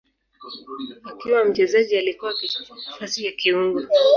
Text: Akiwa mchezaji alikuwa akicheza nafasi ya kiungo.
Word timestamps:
Akiwa 1.09 1.45
mchezaji 1.45 1.97
alikuwa 1.97 2.31
akicheza 2.31 2.75
nafasi 2.85 3.25
ya 3.25 3.31
kiungo. 3.31 3.81